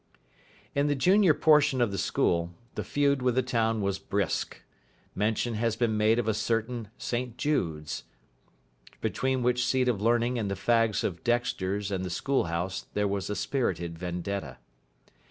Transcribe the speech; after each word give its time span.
In 0.73 0.87
the 0.87 0.95
junior 0.95 1.35
portion 1.35 1.79
of 1.79 1.91
the 1.91 1.99
school 1.99 2.55
the 2.73 2.83
feud 2.83 3.21
with 3.21 3.35
the 3.35 3.43
town 3.43 3.81
was 3.81 3.99
brisk. 3.99 4.63
Mention 5.13 5.53
has 5.53 5.75
been 5.75 5.95
made 5.95 6.17
of 6.17 6.27
a 6.27 6.33
certain 6.33 6.87
St 6.97 7.37
Jude's, 7.37 8.05
between 8.99 9.43
which 9.43 9.63
seat 9.63 9.87
of 9.87 10.01
learning 10.01 10.39
and 10.39 10.49
the 10.49 10.55
fags 10.55 11.03
of 11.03 11.23
Dexter's 11.23 11.91
and 11.91 12.03
the 12.03 12.09
School 12.09 12.45
House 12.45 12.87
there 12.95 13.07
was 13.07 13.29
a 13.29 13.35
spirited 13.35 13.99
vendetta. 13.99 14.57